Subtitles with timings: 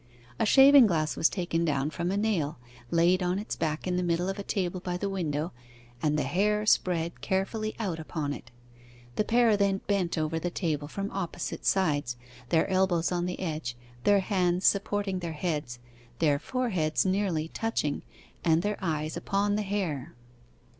[0.39, 2.57] A shaving glass was taken down from a nail,
[2.89, 5.51] laid on its back in the middle of a table by the window,
[6.01, 8.49] and the hair spread carefully out upon it.
[9.15, 12.17] The pair then bent over the table from opposite sides,
[12.49, 15.77] their elbows on the edge, their hands supporting their heads,
[16.17, 18.01] their foreheads nearly touching,
[18.43, 20.15] and their eyes upon the hair.